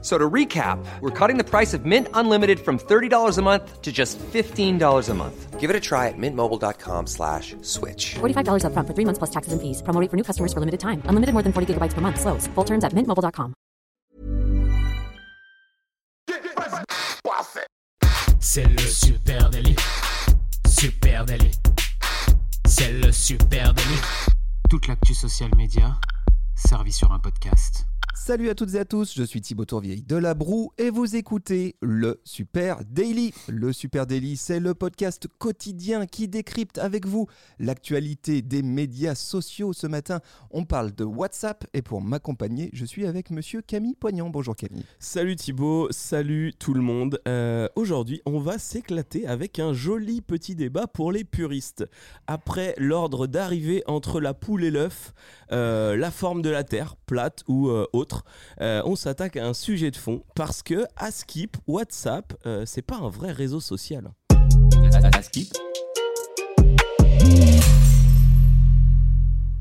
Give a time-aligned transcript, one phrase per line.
[0.00, 3.90] So to recap, we're cutting the price of Mint Unlimited from $30 a month to
[3.90, 5.58] just $15 a month.
[5.58, 8.14] Give it a try at mintmobile.com slash switch.
[8.20, 9.82] $45 upfront for three months plus taxes and fees.
[9.82, 11.02] Promo rate for new customers for limited time.
[11.06, 12.20] Unlimited more than 40 gigabytes per month.
[12.20, 12.46] Slows.
[12.54, 13.54] Full terms at mintmobile.com.
[18.40, 19.76] C'est le super délit.
[20.66, 21.58] Super délit.
[22.66, 24.00] C'est le super délit.
[24.70, 25.96] Toute l'actu social média
[26.54, 27.87] servie sur un podcast.
[28.18, 31.16] Salut à toutes et à tous, je suis Thibaut Tourvieille de La Broue et vous
[31.16, 33.32] écoutez le Super Daily.
[33.48, 37.26] Le Super Daily, c'est le podcast quotidien qui décrypte avec vous
[37.58, 39.72] l'actualité des médias sociaux.
[39.72, 44.28] Ce matin, on parle de WhatsApp et pour m'accompagner, je suis avec monsieur Camille Poignant.
[44.28, 44.84] Bonjour Camille.
[44.98, 47.22] Salut Thibaut, salut tout le monde.
[47.26, 51.86] Euh, Aujourd'hui, on va s'éclater avec un joli petit débat pour les puristes.
[52.26, 55.14] Après l'ordre d'arrivée entre la poule et l'œuf,
[55.50, 58.24] euh, la forme de la Terre, plate ou euh, autre,
[58.62, 62.82] euh, on s'attaque à un sujet de fond parce que à Skip, WhatsApp, euh, c'est
[62.82, 64.10] pas un vrai réseau social.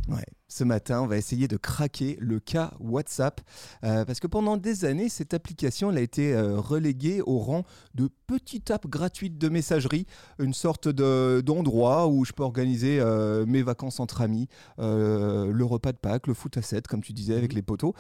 [0.08, 0.24] Ouais.
[0.58, 3.42] Ce matin, on va essayer de craquer le cas WhatsApp
[3.84, 7.64] euh, parce que pendant des années, cette application elle a été euh, reléguée au rang
[7.94, 10.08] de petite app gratuite de messagerie,
[10.40, 14.48] une sorte de- d'endroit où je peux organiser euh, mes vacances entre amis,
[14.80, 17.94] le repas de Pâques, le foot à 7, comme tu disais, avec les poteaux.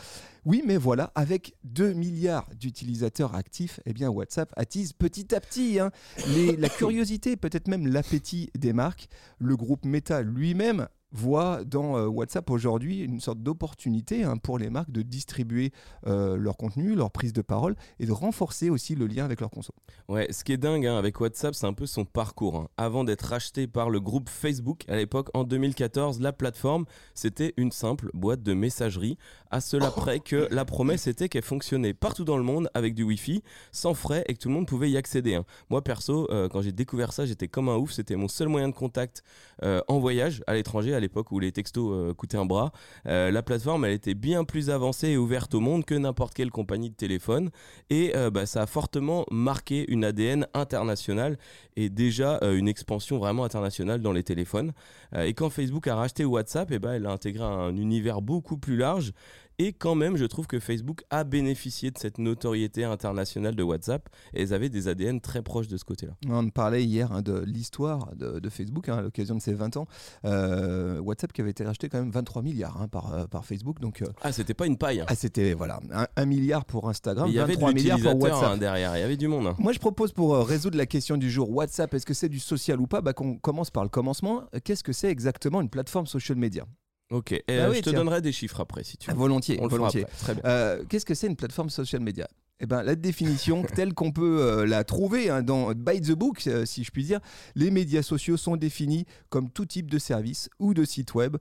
[0.43, 5.79] Oui, mais voilà, avec 2 milliards d'utilisateurs actifs, eh bien WhatsApp attise petit à petit
[5.79, 5.91] hein,
[6.33, 9.09] les- la curiosité, peut-être même l'appétit des marques.
[9.37, 14.69] Le groupe Meta lui-même voit dans euh, WhatsApp aujourd'hui une sorte d'opportunité hein, pour les
[14.69, 15.71] marques de distribuer
[16.05, 19.49] euh, leur contenu, leur prise de parole et de renforcer aussi le lien avec leur
[19.49, 19.73] conso.
[20.09, 22.55] Ouais, ce qui est dingue hein, avec WhatsApp, c'est un peu son parcours.
[22.57, 22.67] hein.
[22.77, 27.71] Avant d'être racheté par le groupe Facebook, à l'époque, en 2014, la plateforme, c'était une
[27.71, 29.17] simple boîte de messagerie.
[29.49, 33.03] À cela près que la promesse était qu'elle fonctionnait partout dans le monde avec du
[33.03, 35.39] Wi-Fi, sans frais et que tout le monde pouvait y accéder.
[35.69, 37.91] Moi, perso, euh, quand j'ai découvert ça, j'étais comme un ouf.
[37.91, 39.23] C'était mon seul moyen de contact
[39.63, 42.71] euh, en voyage à l'étranger, à l'époque où les textos euh, coûtaient un bras.
[43.07, 46.51] Euh, la plateforme, elle était bien plus avancée et ouverte au monde que n'importe quelle
[46.51, 47.49] compagnie de téléphone.
[47.89, 51.37] Et euh, bah, ça a fortement marqué une ADN internationale
[51.75, 54.73] et déjà une expansion vraiment internationale dans les téléphones.
[55.15, 58.77] Et quand Facebook a racheté WhatsApp, et ben elle a intégré un univers beaucoup plus
[58.77, 59.13] large.
[59.59, 64.07] Et quand même, je trouve que Facebook a bénéficié de cette notoriété internationale de WhatsApp
[64.35, 66.13] et elles avaient des ADN très proches de ce côté-là.
[66.29, 69.77] On parlait hier hein, de l'histoire de, de Facebook hein, à l'occasion de ses 20
[69.77, 69.87] ans.
[70.25, 73.79] Euh, WhatsApp qui avait été racheté quand même 23 milliards hein, par, euh, par Facebook.
[73.79, 75.03] Donc, euh, Ah, c'était pas une paille.
[75.07, 78.21] ah, c'était voilà, un, un milliard pour Instagram, Il y avait de 23 milliards pour
[78.21, 78.59] WhatsApp.
[78.59, 79.55] derrière, il y avait du monde.
[79.57, 82.79] Moi, je propose pour résoudre la question du jour WhatsApp, est-ce que c'est du social
[82.79, 83.01] ou pas?
[83.01, 84.43] Bah, Qu'on commence par le commencement.
[84.63, 86.63] Qu'est-ce que c'est exactement une plateforme social media?
[87.09, 87.99] Ok, et, Bah euh, oui, je te tiens.
[87.99, 89.15] donnerai des chiffres après si tu veux.
[89.17, 90.03] Volontiers, On volontiers.
[90.03, 90.17] après.
[90.17, 90.43] Très bien.
[90.45, 92.27] Euh, Qu'est-ce que c'est une plateforme social media?
[92.59, 96.47] Eh ben, la définition telle qu'on peut euh, la trouver hein, dans By the Book,
[96.65, 97.19] si je puis dire,
[97.55, 101.37] les médias sociaux sont définis comme tout type de service ou de site web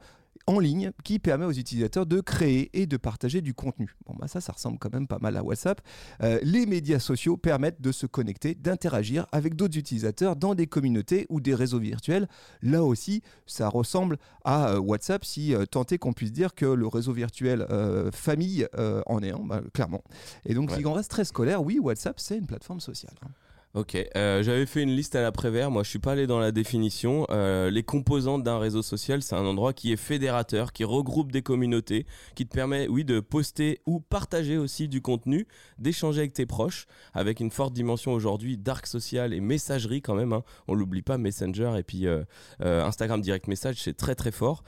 [0.46, 3.94] en ligne qui permet aux utilisateurs de créer et de partager du contenu.
[4.06, 5.80] Bon, bah ça, ça ressemble quand même pas mal à WhatsApp.
[6.22, 11.26] Euh, les médias sociaux permettent de se connecter, d'interagir avec d'autres utilisateurs dans des communautés
[11.30, 12.28] ou des réseaux virtuels.
[12.62, 16.66] Là aussi, ça ressemble à euh, WhatsApp, si euh, tant est qu'on puisse dire que
[16.66, 17.66] le réseau virtuel
[18.12, 18.66] famille
[19.06, 20.02] en est un, bah, clairement.
[20.44, 20.78] Et donc, Ouais.
[20.78, 23.14] si on reste très scolaire, oui, WhatsApp, c'est une plateforme sociale.
[23.24, 23.28] hein.
[23.74, 26.50] Ok, euh, j'avais fait une liste à l'après-vert, moi je suis pas allé dans la
[26.50, 27.26] définition.
[27.28, 31.42] Euh, les composantes d'un réseau social, c'est un endroit qui est fédérateur, qui regroupe des
[31.42, 35.46] communautés, qui te permet, oui, de poster ou partager aussi du contenu,
[35.76, 40.32] d'échanger avec tes proches, avec une forte dimension aujourd'hui dark social et messagerie quand même.
[40.32, 40.42] hein.
[40.68, 42.24] On l'oublie pas, Messenger et puis euh,
[42.60, 44.64] Instagram Direct Message, c'est très très fort.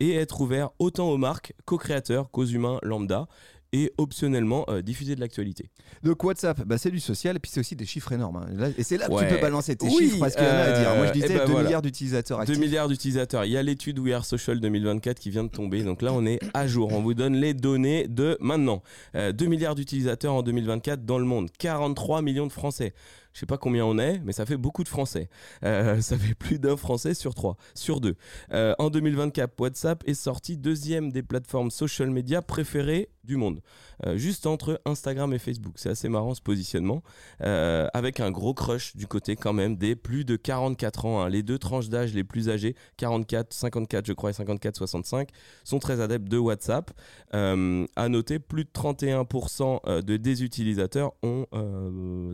[0.00, 3.28] Et être ouvert autant aux marques qu'aux créateurs, qu'aux humains lambda.
[3.74, 5.68] Et optionnellement euh, diffuser de l'actualité.
[6.02, 8.36] Donc WhatsApp, bah, c'est du social et puis c'est aussi des chiffres énormes.
[8.36, 8.46] hein.
[8.56, 10.50] Là- et c'est là que tu peux balancer tes Oui, chiffres parce qu'il y en
[10.50, 10.94] a à dire.
[10.96, 11.64] Moi je euh, disais eh ben 2 voilà.
[11.68, 12.58] milliards d'utilisateurs 2 actifs.
[12.58, 13.44] milliards d'utilisateurs.
[13.44, 15.82] Il y a l'étude We Are Social 2024 qui vient de tomber.
[15.82, 16.90] Donc là, on est à jour.
[16.94, 18.82] On vous donne les données de maintenant.
[19.14, 21.50] Euh, 2 milliards d'utilisateurs en 2024 dans le monde.
[21.58, 22.94] 43 millions de Français.
[23.38, 25.28] Je sais pas combien on est, mais ça fait beaucoup de Français.
[25.62, 28.16] Euh, ça fait plus d'un Français sur trois, sur deux.
[28.52, 33.60] Euh, en 2024, WhatsApp est sorti deuxième des plateformes social media préférées du monde,
[34.06, 35.74] euh, juste entre Instagram et Facebook.
[35.76, 37.02] C'est assez marrant ce positionnement,
[37.38, 41.22] avec un gros crush du côté quand même des plus de 44 ans.
[41.22, 41.28] hein.
[41.28, 45.28] Les deux tranches d'âge les plus âgées, 44, 54 je crois et 54, 65,
[45.62, 46.90] sont très adeptes de WhatsApp.
[47.32, 51.46] À noter, plus de 31% euh, de des utilisateurs ont...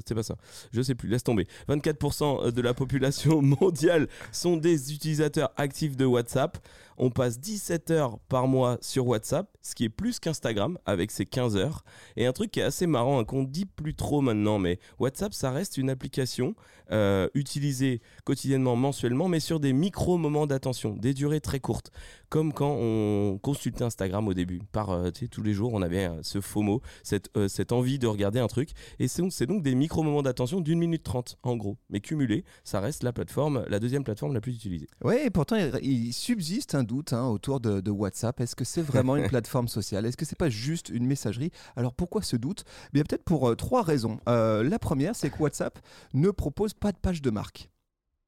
[0.07, 0.37] c'est pas ça,
[0.73, 1.47] je sais plus, laisse tomber.
[1.69, 6.59] 24% de la population mondiale sont des utilisateurs actifs de WhatsApp.
[6.99, 11.27] On passe 17 heures par mois sur WhatsApp, ce qui est plus qu'Instagram avec ses
[11.27, 11.85] 15 heures.
[12.17, 15.35] Et un truc qui est assez marrant, hein, qu'on dit plus trop maintenant, mais WhatsApp,
[15.35, 16.55] ça reste une application
[16.93, 21.91] euh, utilisée quotidiennement, mensuellement, mais sur des micro-moments d'attention, des durées très courtes.
[22.29, 24.61] Comme quand on consultait Instagram au début.
[24.73, 28.41] Par euh, tous les jours, on avait euh, ce FOMO, cette, cette envie de regarder
[28.41, 28.71] un truc.
[28.99, 31.79] Et c'est donc des micro-moments d'attention d'une minute trente, en gros.
[31.91, 34.89] Mais cumulés, ça reste la plateforme, la deuxième plateforme la plus utilisée.
[35.03, 38.41] Oui, et pourtant, il, subsiste un doute hein, autour de, de WhatsApp.
[38.41, 40.07] Est-ce que c'est vraiment une plateforme sociale?
[40.07, 41.51] Est-ce que c'est pas juste une messagerie?
[41.77, 42.65] Alors pourquoi ce doute?
[42.93, 44.19] Bien peut-être pour euh, trois raisons.
[44.29, 45.79] Euh, la première, c'est que WhatsApp
[46.13, 47.71] ne propose pas de page de marque.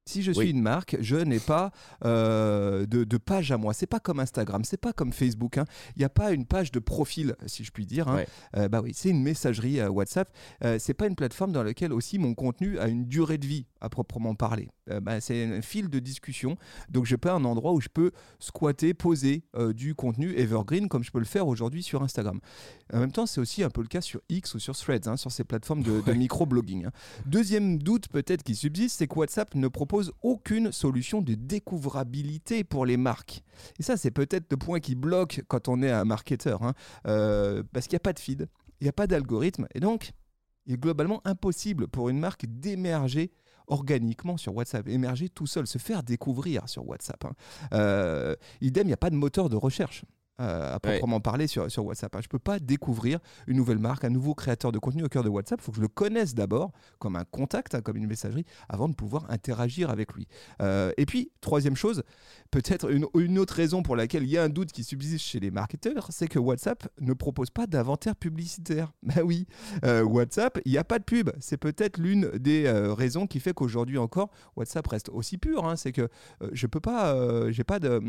[0.07, 0.49] Si je suis Oui.
[0.51, 1.71] une marque, je n'ai pas
[2.05, 3.73] euh, de, de page à moi.
[3.73, 5.57] C'est pas comme Instagram, c'est pas comme Facebook.
[5.57, 5.65] hein.
[5.95, 8.07] Il n'y a pas une page de profil, si je puis dire.
[8.07, 8.15] hein.
[8.17, 8.27] Ouais.
[8.55, 10.31] Euh, bah oui, c'est une messagerie euh, WhatsApp.
[10.79, 13.89] C'est pas une plateforme dans laquelle aussi mon contenu a une durée de vie à
[13.89, 14.69] proprement parler.
[15.01, 16.57] Bah, c'est un fil de discussion.
[16.89, 19.43] Donc j'ai pas un endroit où je peux squatter, poser
[19.75, 22.39] du contenu evergreen comme je peux le faire aujourd'hui sur Instagram.
[22.93, 25.17] En même temps, c'est aussi un peu le cas sur X ou sur Threads, hein,
[25.17, 26.87] sur ces plateformes de, de micro-blogging.
[27.25, 32.85] Deuxième doute peut-être qui subsiste, c'est que WhatsApp ne propose aucune solution de découvrabilité pour
[32.85, 33.43] les marques.
[33.79, 36.73] Et ça, c'est peut-être le point qui bloque quand on est un marketeur, hein.
[37.07, 38.47] Euh, parce qu'il n'y a pas de feed,
[38.79, 40.11] il n'y a pas d'algorithme, et donc
[40.65, 43.31] il est globalement impossible pour une marque d'émerger
[43.67, 47.25] organiquement sur WhatsApp, émerger tout seul, se faire découvrir sur WhatsApp.
[47.25, 47.33] hein.
[47.73, 50.05] Euh, idem, il n'y a pas de moteur de recherche.
[50.39, 52.15] Euh, à proprement parler sur, sur WhatsApp.
[52.15, 52.19] hein.
[52.21, 55.23] Je ne peux pas découvrir une nouvelle marque, un nouveau créateur de contenu au cœur
[55.23, 55.59] de WhatsApp.
[55.61, 58.87] Il faut que je le connaisse d'abord comme un contact, hein, comme une messagerie, avant
[58.89, 60.27] de pouvoir interagir avec lui.
[60.61, 62.03] Euh, et puis, troisième chose,
[62.51, 65.39] peut-être une, une autre raison pour laquelle il y a un doute qui subsiste chez
[65.39, 68.91] les marketeurs, c'est que WhatsApp ne propose pas d'inventaire publicitaire.
[69.03, 69.47] Ben oui,
[69.85, 71.29] euh, WhatsApp, il n'y a pas de pub.
[71.39, 75.65] C'est peut-être l'une des euh, raisons qui fait qu'aujourd'hui encore, WhatsApp reste aussi pur.
[75.65, 75.75] hein.
[75.77, 76.09] C'est que
[76.51, 78.01] je peux pas, j'ai pas de,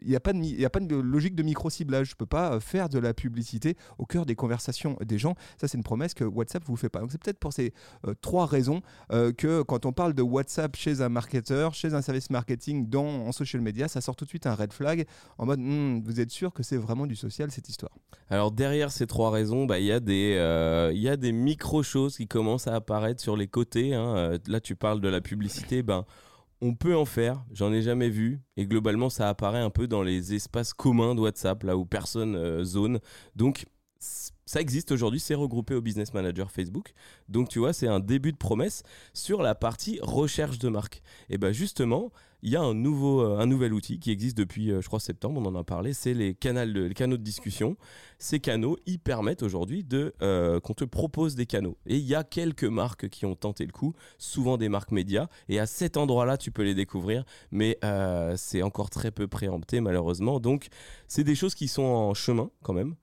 [0.00, 2.10] il n'y a pas de, y a pas de logique de micro ciblage.
[2.10, 5.34] Je peux pas euh, faire de la publicité au cœur des conversations des gens.
[5.60, 7.00] Ça, c'est une promesse que WhatsApp vous fait pas.
[7.00, 7.72] Donc c'est peut-être pour ces
[8.06, 8.82] euh, trois raisons
[9.12, 13.06] euh, que quand on parle de WhatsApp chez un marketeur, chez un service marketing, dans
[13.26, 15.06] en social media, ça sort tout de suite un red flag
[15.38, 17.92] en mode Hmm, vous êtes sûr que c'est vraiment du social cette histoire?
[18.30, 22.66] Alors derrière ces trois raisons, bah, il y a des, euh, des micro-choses qui commencent
[22.66, 23.94] à apparaître sur les côtés.
[23.94, 24.38] hein.
[24.46, 26.04] Là, tu parles de la publicité, ben,
[26.62, 28.40] on peut en faire, j'en ai jamais vu.
[28.56, 32.36] Et globalement, ça apparaît un peu dans les espaces communs de WhatsApp, là où personne
[32.36, 33.00] euh, zone.
[33.34, 33.66] Donc,
[33.98, 36.92] ça existe aujourd'hui, c'est regroupé au Business Manager Facebook.
[37.28, 41.02] Donc, tu vois, c'est un début de promesse sur la partie recherche de marque.
[41.28, 42.12] Et ben justement,
[42.42, 44.98] il y a un, nouveau, euh, un nouvel outil qui existe depuis, euh, je crois,
[44.98, 47.76] septembre, on en a parlé, c'est les, canaux de discussion.
[48.18, 49.86] Ces canaux, ils permettent aujourd'hui
[50.22, 51.78] euh, qu'on te propose des canaux.
[51.86, 55.28] Et il y a quelques marques qui ont tenté le coup, souvent des marques médias,
[55.48, 57.78] et à cet endroit-là, tu peux les découvrir, mais
[58.36, 60.40] c'est encore très peu préempté, malheureusement.
[60.40, 60.68] Donc,
[61.08, 62.94] c'est des choses qui sont en chemin, quand même,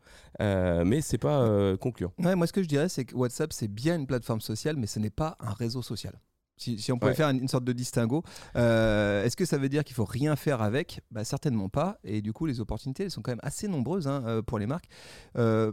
[0.41, 2.13] euh, mais c'est pas concluant.
[2.17, 4.99] Moi, ce que je dirais, c'est que WhatsApp, c'est bien une plateforme sociale, mais ce
[4.99, 6.19] n'est pas un réseau social.
[6.59, 7.15] Si, si on pouvait Ouais.
[7.15, 8.21] faire une, une sorte de distinguo,
[8.55, 11.01] euh, est-ce que ça veut dire qu'il faut rien faire avec?
[11.11, 11.97] Bah, Certainement pas.
[12.03, 14.67] Et du coup, les opportunités elles sont quand même assez nombreuses hein, euh, pour les
[14.67, 14.89] marques.
[15.37, 15.71] Euh,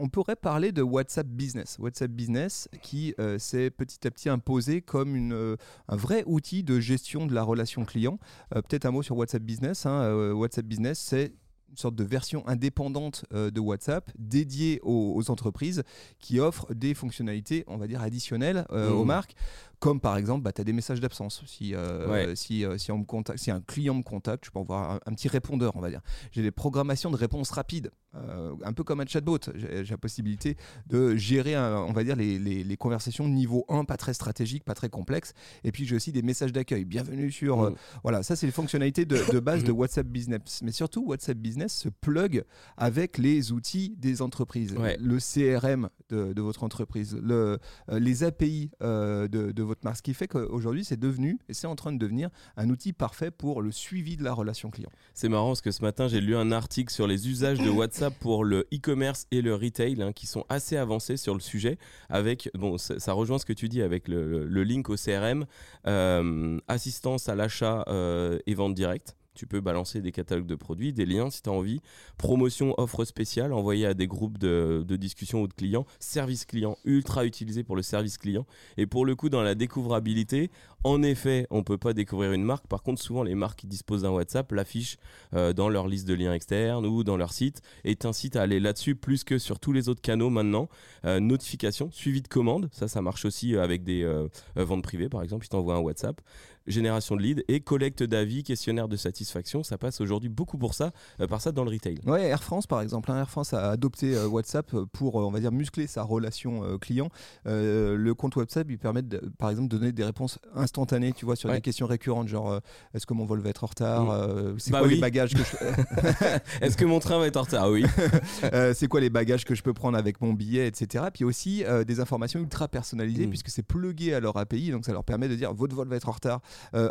[0.00, 1.76] on pourrait parler de WhatsApp Business.
[1.80, 5.56] WhatsApp Business qui euh, s'est petit à petit imposé comme une, euh,
[5.88, 8.18] un vrai outil de gestion de la relation client.
[8.54, 9.86] Euh, Peut-être un mot sur WhatsApp Business.
[9.86, 10.32] hein.
[10.34, 11.32] WhatsApp Business, c'est
[11.70, 15.82] une sorte de version indépendante de WhatsApp dédiée aux, aux entreprises
[16.18, 18.96] qui offre des fonctionnalités, on va dire, additionnelles euh, Mmh.
[18.96, 19.34] aux marques.
[19.80, 21.42] Comme par exemple, tu as des messages d'absence.
[21.46, 22.36] Si, euh, Ouais.
[22.36, 24.94] si, euh, si, on me contacte, si un client me contacte, je peux envoyer un,
[25.06, 26.00] un petit répondeur, on va dire.
[26.32, 29.38] J'ai des programmations de réponse rapide, euh, un peu comme un chatbot.
[29.54, 30.56] J'ai la possibilité
[30.88, 34.64] de gérer, un- on va dire, les, les- les conversations niveau 1, pas très stratégique,
[34.64, 35.32] pas très complexe.
[35.62, 36.84] Et puis j'ai aussi des messages d'accueil.
[36.84, 37.62] Bienvenue sur.
[37.62, 37.74] euh, Mm.
[38.02, 40.60] voilà, ça c'est les fonctionnalités de, de base de WhatsApp Business.
[40.64, 42.42] Mais surtout, WhatsApp Business se plug
[42.76, 44.72] avec les outils des entreprises.
[44.74, 44.96] Ouais.
[45.00, 47.58] Le CRM de, de votre entreprise, le,
[47.90, 49.98] euh, les API euh, de, de votre marque.
[49.98, 53.30] Ce qui fait qu'aujourd'hui, c'est devenu, et c'est en train de devenir, un outil parfait
[53.30, 54.90] pour le suivi de la relation client.
[55.14, 58.14] C'est marrant parce que ce matin, j'ai lu un article sur les usages de WhatsApp
[58.18, 61.78] pour le e-commerce et le retail hein, qui sont assez avancés sur le sujet.
[62.08, 65.46] Avec, bon, ça, rejoint ce que tu dis avec le, le link au CRM,
[65.86, 69.17] euh, assistance à l'achat euh, et vente directe.
[69.38, 71.80] Tu peux balancer des catalogues de produits, des liens si tu as envie.
[72.16, 75.86] Promotion, offre spéciale envoyée à des groupes de, discussion ou de clients.
[76.00, 78.46] Service client, ultra utilisé pour le service client.
[78.78, 80.50] Et pour le coup, dans la découvrabilité,
[80.82, 82.66] en effet, on peut pas découvrir une marque.
[82.66, 84.98] Par contre, souvent, les marques qui disposent d'un WhatsApp l'affichent
[85.34, 88.58] euh, dans leur liste de liens externes ou dans leur site et t'incitent à aller
[88.58, 90.68] là-dessus plus que sur tous les autres canaux maintenant.
[91.04, 94.26] Euh, notification, suivi de commande, ça, ça marche aussi avec des euh,
[94.56, 95.46] ventes privées, par exemple.
[95.46, 96.20] Ils t'envoient un WhatsApp
[96.68, 99.62] génération de leads et collecte d'avis, questionnaire de satisfaction.
[99.62, 101.98] Ça passe aujourd'hui beaucoup pour ça, euh, par ça dans le retail.
[102.06, 103.10] Ouais, Air France par exemple.
[103.10, 106.78] hein, Air France a adopté euh, WhatsApp pour, euh, on va dire, muscler sa relation
[106.78, 107.08] client.
[107.46, 111.24] Euh, le compte WhatsApp lui permet, de, par exemple, de donner des réponses instantanées, tu
[111.24, 111.56] vois, sur Ouais.
[111.56, 112.60] des questions récurrentes, genre euh,
[112.94, 114.10] est-ce que mon vol va être en retard Mm.
[114.10, 114.94] Euh, C'est Bah quoi oui.
[114.96, 115.56] les bagages que je...
[116.60, 117.64] Est-ce que mon train va être en retard?
[117.64, 117.84] Ah Oui.
[118.74, 121.04] C'est quoi les bagages que je peux prendre avec mon billet, etc.
[121.12, 123.30] Puis aussi des informations ultra personnalisées Mm.
[123.30, 125.96] puisque c'est plugué à leur API, donc ça leur permet de dire votre vol va
[125.96, 126.40] être en retard,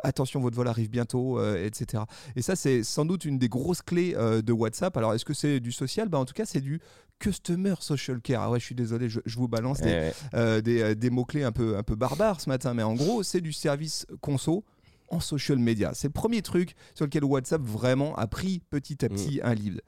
[0.03, 2.03] attention votre vol arrive bientôt, euh, etc.
[2.36, 4.95] Et ça c'est sans doute une des grosses clés euh, de WhatsApp.
[4.97, 6.09] Alors est-ce que c'est du social?
[6.09, 6.79] Bah, En tout cas c'est du
[7.19, 8.41] customer social care.
[8.43, 11.09] Ah ouais, je suis désolé, je, je vous balance des, Eh, euh, des, euh, des
[11.09, 14.63] mots-clés un peu, un peu barbares ce matin, mais en gros, c'est du service conso
[15.09, 15.91] en social media.
[15.95, 19.81] C'est le premier truc sur lequel WhatsApp vraiment a pris petit à petit un lead.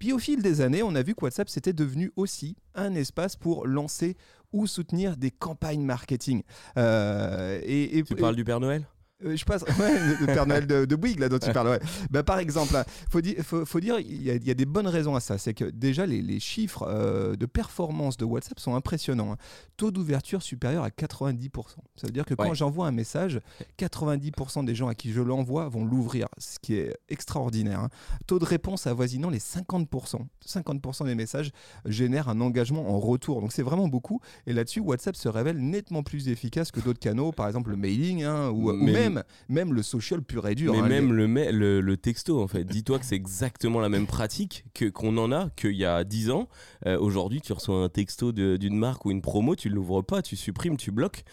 [0.00, 3.36] Puis au fil des années, on a vu que WhatsApp c'était devenu aussi un espace
[3.36, 4.16] pour lancer
[4.52, 6.42] ou soutenir des campagnes marketing.
[6.76, 8.86] Euh, et, et- tu parles du Père Noël?
[9.24, 11.68] Euh, je passe, ouais, le Père Noël de, de Bouygues, là, dont tu parles.
[11.68, 11.80] Ouais.
[12.10, 14.54] Bah, par exemple, il faut, di- faut, faut dire, il y, a- il y a
[14.54, 15.38] des bonnes raisons à ça.
[15.38, 19.32] C'est que déjà, les, les chiffres euh, de performance de WhatsApp sont impressionnants.
[19.32, 19.36] hein.
[19.76, 21.50] Taux d'ouverture supérieur à 90%.
[21.96, 22.54] Ça veut dire que quand Ouais.
[22.54, 23.40] j'envoie un message,
[23.86, 27.80] 90% des gens à qui je l'envoie vont l'ouvrir, ce qui est extraordinaire.
[27.80, 27.88] hein.
[28.26, 30.20] Taux de réponse avoisinant les 50%.
[30.46, 31.50] 50% des messages
[31.84, 33.40] génèrent un engagement en retour.
[33.40, 34.20] Donc c'est vraiment beaucoup.
[34.46, 38.22] Et là-dessus, WhatsApp se révèle nettement plus efficace que d'autres canaux, par exemple le mailing
[38.24, 40.72] hein, ou, ou Mais- même, même le social pur et dur.
[40.72, 42.64] Mais hein, même les- le, le, le texto, en fait.
[42.64, 46.30] Dis-toi que c'est exactement la même pratique que qu'on en a qu'il y a 10
[46.30, 46.48] ans.
[46.86, 50.36] Euh, Aujourd'hui, tu reçois un texto d'une marque ou une promo, tu l'ouvres pas, tu
[50.36, 51.24] supprimes, tu bloques.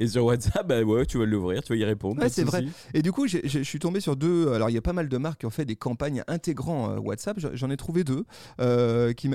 [0.00, 2.22] Et sur WhatsApp, bah ouais, tu vas l'ouvrir, tu vas y répondre.
[2.22, 2.64] Ouais, c'est vrai.
[2.94, 4.52] Et du coup, je suis tombé sur deux.
[4.52, 6.98] Alors, il y a pas mal de marques qui ont fait des campagnes intégrant euh,
[6.98, 7.38] WhatsApp.
[7.52, 8.24] J'en- ai trouvé deux
[8.60, 9.28] euh, qui,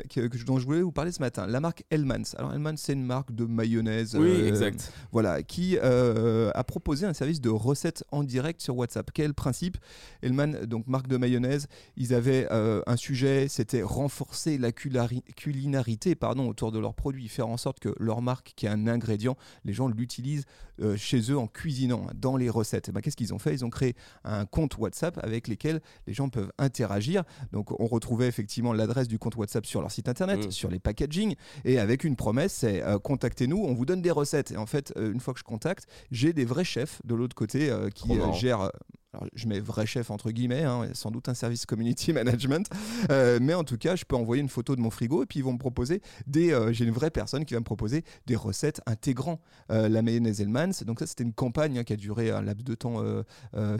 [0.45, 1.47] dont je voulais vous parler ce matin.
[1.47, 2.35] La marque Hellmann's.
[2.37, 4.15] Alors, Hellmann's, c'est une marque de mayonnaise.
[4.15, 4.91] Oui, euh, exact.
[5.11, 9.11] Voilà, qui a proposé un service de recettes en direct sur WhatsApp.
[9.13, 9.77] Quel principe?
[10.21, 11.67] Hellman, donc marque de mayonnaise,
[11.97, 17.57] ils avaient un sujet, c'était renforcer la culinarité pardon, autour de leurs produits, faire en
[17.57, 20.45] sorte que leur marque, qui est un ingrédient, les gens l'utilisent
[20.81, 22.89] euh, chez eux en cuisinant, dans les recettes.
[22.89, 23.53] Et ben, Qu'est-ce qu'ils ont fait?
[23.53, 27.23] Ils ont créé un compte WhatsApp avec lesquels les gens peuvent interagir.
[27.51, 30.51] Donc on retrouvait effectivement l'adresse du compte WhatsApp sur leur site internet, Mm.
[30.51, 34.51] sur les packaging, et avec une promesse, c'est euh, contactez-nous, on vous donne des recettes.
[34.51, 37.35] Et en fait, euh, une fois que je contacte, j'ai des vrais chefs de l'autre
[37.35, 38.71] côté qui gèrent.
[39.13, 42.67] Alors, je mets vrai chef entre guillemets, hein, sans doute un service community management,
[43.09, 45.39] Euh, mais en tout cas, je peux envoyer une photo de mon frigo et puis
[45.39, 46.51] ils vont me proposer des.
[46.51, 49.39] euh, J'ai une vraie personne qui va me proposer des recettes intégrant
[49.71, 50.83] euh, la mayonnaise Hellmann's.
[50.83, 53.03] Donc ça, c'était une campagne hein, qui a duré un laps de temps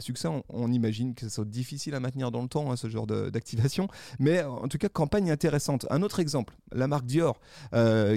[0.00, 0.28] succès.
[0.28, 3.06] On, on imagine que ça soit difficile à maintenir dans le temps hein, ce genre
[3.06, 3.88] d'activation,
[4.18, 5.86] mais en tout cas, campagne intéressante.
[5.90, 7.40] Un autre exemple, la marque Dior,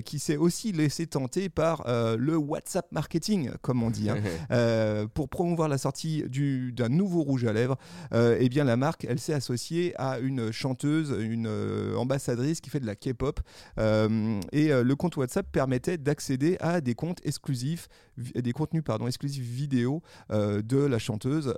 [0.06, 4.10] qui s'est aussi laissé tenter par le WhatsApp marketing, comme on dit.
[5.14, 7.78] pour promouvoir la sortie du- d'un nouveau rouge à lèvres,
[8.14, 12.70] euh, eh bien la marque, elle s'est associée à une chanteuse, une euh, ambassadrice qui
[12.70, 13.40] fait de la K-pop,
[13.80, 17.88] Euh, et euh, le compte WhatsApp permettait d'accéder à des comptes exclusifs,
[18.18, 20.02] des contenus pardon exclusifs vidéo
[20.74, 21.54] de la chanteuse,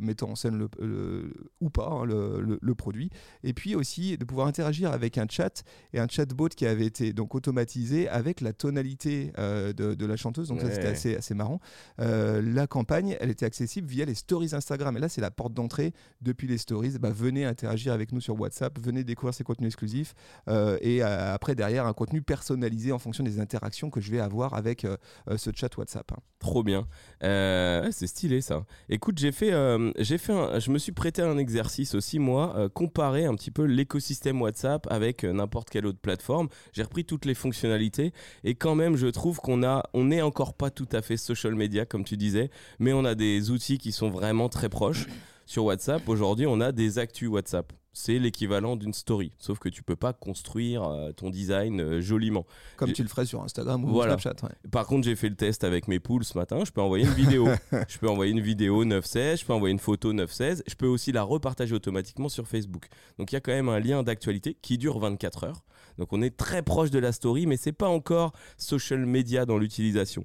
[0.00, 3.10] mettant en scène le, le- ou pas hein, le, produit,
[3.44, 5.62] et puis aussi de pouvoir interagir avec un chat
[5.92, 10.48] et un chatbot qui avait été donc automatisé avec la tonalité de, de la chanteuse,
[10.48, 11.60] donc ça c'était assez, assez marrant.
[11.98, 14.71] La campagne, elle était accessible via les stories Instagram.
[14.96, 16.98] Et là, c'est la porte d'entrée depuis les stories.
[16.98, 20.14] Bah, venez interagir avec nous sur WhatsApp, venez découvrir ces contenus exclusifs.
[20.48, 24.20] Euh, et euh, après, derrière, un contenu personnalisé en fonction des interactions que je vais
[24.20, 24.96] avoir avec euh,
[25.36, 26.10] ce chat WhatsApp.
[26.12, 26.20] hein.
[26.38, 26.86] Trop bien.
[27.20, 28.64] C'est stylé ça.
[28.88, 29.52] Écoute, j'ai fait,
[29.98, 33.52] j'ai fait un- je me suis prêté à un exercice aussi, moi, comparer un petit
[33.52, 36.48] peu l'écosystème WhatsApp avec n'importe quelle autre plateforme.
[36.72, 38.12] J'ai repris toutes les fonctionnalités
[38.42, 41.54] et quand même, je trouve qu'on a, on n'est encore pas tout à fait social
[41.54, 42.50] media, comme tu disais,
[42.80, 45.06] mais on a des outils qui sont vraiment très proches.
[45.46, 47.72] Sur WhatsApp, aujourd'hui, on a des actus WhatsApp.
[47.94, 52.46] C'est l'équivalent d'une story, sauf que tu peux pas construire euh, ton design euh, joliment.
[52.78, 54.16] Comme tu le ferais sur Instagram ou Voilà.
[54.16, 54.46] Snapchat.
[54.46, 54.70] ouais.
[54.70, 56.64] Par contre, j'ai fait le test avec mes poules ce matin.
[56.64, 57.48] Je peux envoyer une vidéo.
[57.88, 60.62] je peux envoyer une vidéo 9.16, je peux envoyer une photo 9.16.
[60.66, 62.86] Je peux aussi la repartager automatiquement sur Facebook.
[63.18, 65.62] Donc il y a quand même un lien d'actualité qui dure 24 heures.
[65.98, 69.58] Donc on est très proche de la story, mais c'est pas encore social media dans
[69.58, 70.24] l'utilisation.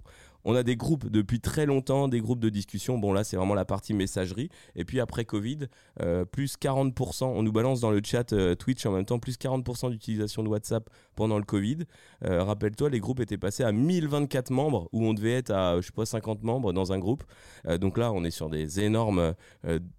[0.50, 2.98] On a des groupes depuis très longtemps, des groupes de discussion.
[2.98, 4.48] Bon là, c'est vraiment la partie messagerie.
[4.78, 5.68] Et puis après Covid,
[6.02, 7.26] euh, plus 40%.
[7.26, 10.48] On nous balance dans le chat euh, Twitch en même temps, plus 40% d'utilisation de
[10.48, 11.80] WhatsApp pendant le Covid.
[12.24, 15.88] Euh, Rappelle-toi, les groupes étaient passés à 1024 membres, où on devait être à, je
[15.88, 17.26] sais pas, 50 membres dans un groupe.
[17.82, 19.34] Donc là, on est sur des énormes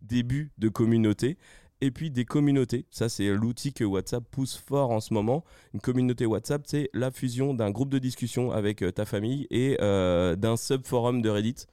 [0.01, 1.37] débuts de communauté.
[1.81, 5.45] Et puis des communautés, ça c'est l'outil que WhatsApp pousse fort en ce moment.
[5.75, 9.77] Une communauté WhatsApp, c'est la fusion d'un groupe de discussion avec euh, ta famille et
[9.81, 11.67] euh, d'un subforum de Reddit.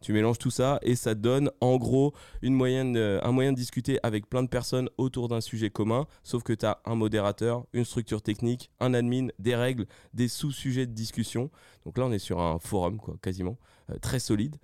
[0.00, 3.56] Tu mélanges tout ça et ça donne en gros une moyenne, euh, un moyen de
[3.56, 7.64] discuter avec plein de personnes autour d'un sujet commun, sauf que tu as un modérateur,
[7.72, 11.52] une structure technique, un admin, des règles, des sous-sujets de discussion.
[11.86, 13.56] Donc là, on est sur un forum, quoi, quasiment,
[14.00, 14.56] très solide.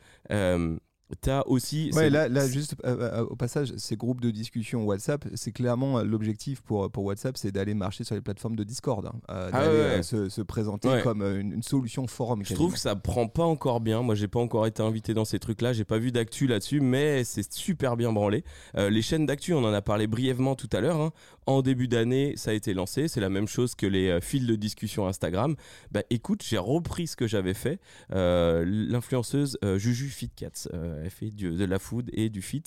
[1.23, 1.91] Tu as aussi.
[1.95, 5.99] Ouais, là, là, juste euh, euh, au passage, ces groupes de discussion WhatsApp, c'est clairement
[5.99, 9.51] euh, l'objectif pour, pour WhatsApp, c'est d'aller marcher sur les plateformes de Discord, hein, euh,
[9.53, 10.03] Ah d'aller ouais, ouais.
[10.03, 11.03] se, se présenter Ouais.
[11.03, 12.43] comme une, une solution forum.
[12.45, 14.03] Je trouve que ça prend pas encore bien.
[14.03, 15.73] Moi, j'ai pas encore été invité dans ces trucs-là.
[15.73, 18.45] J'ai pas vu d'actu là-dessus, mais c'est super bien branlé.
[18.77, 21.01] Euh, les chaînes d'actu, on en a parlé brièvement tout à l'heure.
[21.01, 21.13] hein.
[21.47, 23.09] En début d'année, ça a été lancé.
[23.09, 25.57] C'est la même chose que les fils de discussion Instagram.
[25.91, 27.81] Bah, écoute, j'ai repris ce que j'avais fait.
[28.11, 30.69] L'influenceuse Juju Fitcats,
[31.05, 32.63] elle fait du- de la food et du fit.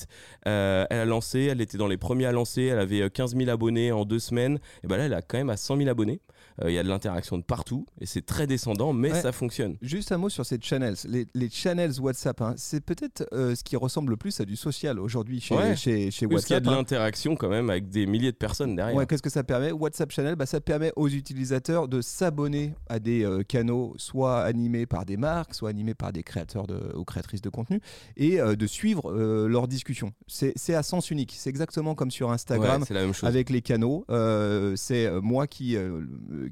[0.47, 2.63] Euh, elle a lancé, elle était dans les premiers à lancer.
[2.63, 4.59] Elle avait euh, 15 000 abonnés en deux semaines.
[4.83, 6.21] Et ben là, elle a quand même à 100 000 abonnés.
[6.61, 9.21] Euh, Il y a de l'interaction de partout et c'est très descendant, mais Ouais.
[9.21, 9.77] ça fonctionne.
[9.81, 10.95] Juste un mot sur ces channels.
[11.05, 14.55] Les, les channels WhatsApp, hein, c'est peut-être euh, ce qui ressemble le plus à du
[14.55, 15.75] social aujourd'hui chez, Ouais.
[15.75, 16.63] chez, chez Parce qu'il y a WhatsApp.
[16.63, 16.77] de hein.
[16.77, 18.95] l'interaction quand même avec des milliers de personnes derrière.
[18.95, 19.71] Ouais, Qu'est-ce que ça permet?
[19.71, 24.85] WhatsApp Channel, bah, ça permet aux utilisateurs de s'abonner à des euh, canaux soit animés
[24.85, 27.79] par des marques, soit animés par des créateurs de, ou créatrices de contenu,
[28.23, 30.13] et euh, de suivre euh, leurs discussions.
[30.27, 31.33] C'est à sens unique.
[31.37, 32.81] C'est exactement comme sur Instagram.
[32.81, 33.27] Ouais, c'est la même chose.
[33.27, 35.75] avec les canaux, Euh, c'est moi qui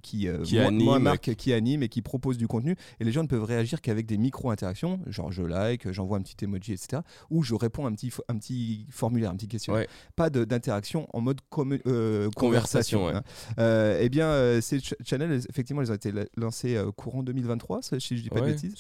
[0.02, 3.12] qui, Qui moi, anime, moi, Marc qui anime et qui propose du contenu et les
[3.12, 6.74] gens ne peuvent réagir qu'avec des micro interactions, genre je like, j'envoie un petit emoji,
[6.74, 7.02] etc.
[7.30, 9.82] Ou je réponds à un petit un petit formulaire, un petit questionnaire.
[9.84, 9.88] Ouais.
[10.16, 11.42] Pas d'interaction en mode
[11.86, 13.06] euh, Conversation, conversation.
[13.06, 13.14] ouais.
[13.14, 13.24] hein.
[13.60, 17.22] Euh, eh bien, euh, ces ch- channels, effectivement, ils ont été la- lancés euh, courant
[17.24, 18.74] 2023, ça, si je dis pas de bêtises.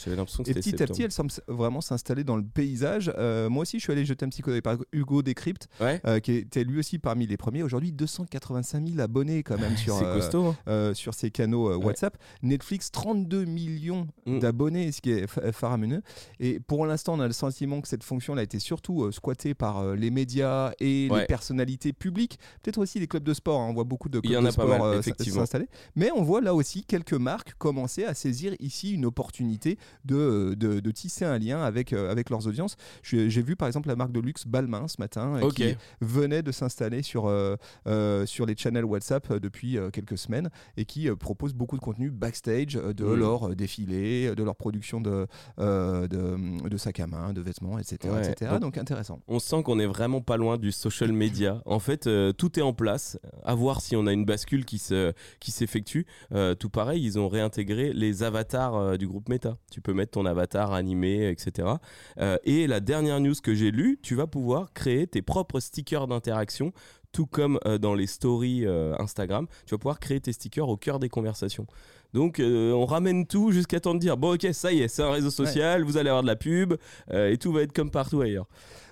[0.49, 2.78] Et petit à petit, elles semblent vraiment s'installer dans le paysage.
[2.83, 6.01] Euh, moi aussi, je suis allé jeter un petit coup d'œil par Hugo Décrypte, Ouais.
[6.05, 7.63] euh, qui était lui aussi parmi les premiers.
[7.63, 10.55] Aujourd'hui, 285 000 abonnés quand même sur, euh, costaud.
[10.67, 10.91] hein.
[10.93, 11.85] sur ces canaux Ouais.
[11.85, 12.17] WhatsApp.
[12.43, 14.39] Netflix, 32 millions Mm.
[14.39, 16.01] d'abonnés, ce qui est fa- faramineux.
[16.39, 19.95] Et pour l'instant, on a le sentiment que cette fonction a été surtout squattée par
[19.95, 22.39] les médias et les personnalités publiques.
[22.63, 23.59] Peut-être aussi les clubs de sport.
[23.61, 23.67] hein.
[23.69, 25.39] On voit beaucoup de Il y clubs en de a pas sport mal, s- effectivement.
[25.41, 25.67] s'installer.
[25.95, 30.79] Mais on voit là aussi quelques marques commencer à saisir ici une opportunité de, de,
[30.79, 32.68] de tisser un lien avec, avec leurs audiences.
[33.03, 36.51] J'ai vu par exemple la marque de luxe Balmain ce matin euh, qui venait de
[36.51, 37.55] s'installer sur, euh,
[37.87, 42.73] euh, sur les channels WhatsApp depuis quelques semaines et qui propose beaucoup de contenu backstage
[42.75, 45.27] de leur défilé, de leur production de,
[45.57, 47.97] de, de sacs à main, de vêtements, etc.
[48.13, 48.29] Ouais.
[48.31, 48.51] etc.
[48.51, 49.19] Donc- Donc intéressant.
[49.27, 51.61] On sent qu'on est vraiment pas loin du social media.
[51.65, 53.17] En fait, euh, tout est en place.
[53.43, 56.05] À voir si on a une bascule qui se qui s'effectue.
[56.33, 59.57] Euh, tout pareil, ils ont réintégré les avatars euh, du groupe Meta.
[59.71, 61.67] Tu peux mettre ton avatar animé, etc.
[62.19, 66.71] Euh, la dernière news que j'ai lue, tu vas pouvoir créer tes propres stickers d'interaction.
[67.11, 70.77] Tout comme euh, dans les stories euh, Instagram, tu vas pouvoir créer tes stickers au
[70.77, 71.65] cœur des conversations.
[72.13, 75.03] Donc euh, on ramène tout jusqu'à temps de dire bon ok ça y est c'est
[75.03, 76.75] un réseau social, vous allez avoir de la pub
[77.11, 78.47] et tout va être comme partout ailleurs.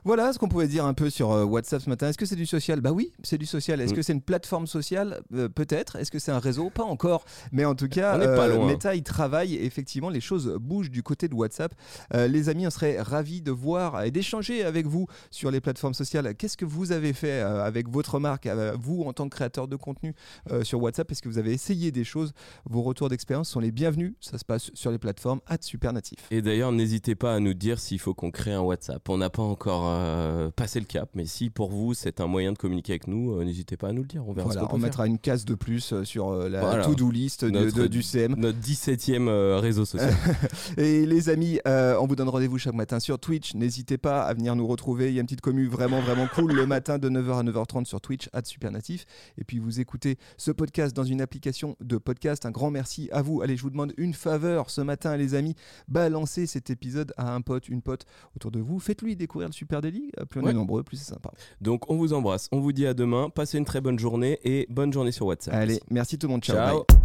[0.07, 2.07] Voilà ce qu'on pouvait dire un peu sur euh, WhatsApp ce matin.
[2.07, 2.79] Est-ce que c'est du social?
[2.79, 3.81] Bah oui, c'est du social.
[3.81, 3.95] Est-ce Mm.
[3.97, 5.19] que c'est une plateforme sociale?
[5.33, 5.97] Euh, Peut-être.
[5.97, 6.69] Est-ce que c'est un réseau?
[6.69, 7.25] Pas encore.
[7.51, 8.17] Mais en tout cas,
[8.47, 8.67] loin.
[8.67, 11.75] Meta y travaille effectivement les choses bougent du côté de WhatsApp.
[12.13, 15.93] Euh, les amis, on serait ravis de voir et d'échanger avec vous sur les plateformes
[15.93, 16.33] sociales.
[16.35, 19.67] Qu'est-ce que vous avez fait euh, avec votre marque, euh, vous en tant que créateur
[19.67, 20.15] de contenu
[20.53, 21.11] euh, sur WhatsApp?
[21.11, 22.31] Est-ce que vous avez essayé des choses?
[22.63, 24.13] Vos retours d'expérience sont les bienvenus.
[24.21, 26.19] Ça se passe sur les plateformes @supernatif.
[26.31, 29.01] Et d'ailleurs, n'hésitez pas à nous dire s'il faut qu'on crée un WhatsApp.
[29.09, 32.51] On n'a pas encore euh, passé le cap, mais si pour vous c'est un moyen
[32.53, 34.23] de communiquer avec nous, euh, n'hésitez pas à nous le dire.
[34.27, 36.59] On verra Voilà, ce qu'on on peut mettra une case de plus euh, sur la
[36.61, 36.85] Voilà.
[36.85, 38.35] to-do list de- Notre- de- du CM.
[38.37, 40.13] Notre 17e euh, réseau social.
[40.77, 43.53] Et les amis, on vous donne rendez-vous chaque matin sur Twitch.
[43.55, 45.09] N'hésitez pas à venir nous retrouver.
[45.09, 47.85] Il y a une petite commu vraiment, vraiment cool le matin de 9h à 9h30
[47.85, 49.05] sur Twitch, à Supernatif.
[49.37, 52.45] Et puis vous écoutez ce podcast dans une application de podcast.
[52.45, 53.41] Un grand merci à vous.
[53.41, 55.55] Allez, je vous demande une faveur ce matin, les amis.
[55.87, 58.05] Balancez cet épisode à un pote, une pote
[58.35, 58.79] autour de vous.
[58.79, 60.11] Faites-lui découvrir le Super Daily.
[60.19, 60.51] Euh, Plus on Ouais.
[60.51, 61.31] est nombreux, plus c'est sympa.
[61.61, 64.65] Donc on vous embrasse, on vous dit à demain, passez une très bonne journée et
[64.69, 65.53] bonne journée sur WhatsApp.
[65.53, 66.43] Allez, merci tout le monde.
[66.43, 66.55] Ciao.
[66.55, 66.85] ciao.
[66.87, 66.97] bye.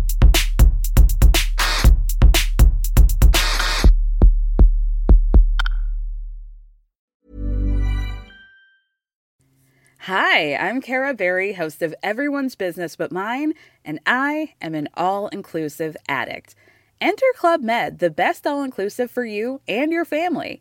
[9.98, 13.52] Hi, I'm Kara Berry, host of Everyone's Business But Mine,
[13.84, 16.54] and I am an all inclusive addict.
[17.00, 20.60] Enter Club Med, the best all inclusive for you and your family.